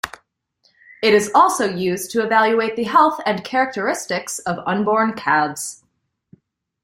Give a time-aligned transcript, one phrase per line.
[1.03, 5.83] It is also used to evaluate the health and characteristics of unborn calves.